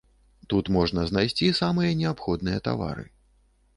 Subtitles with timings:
[0.53, 3.05] Тут можна знайсці самыя неабходныя тавары.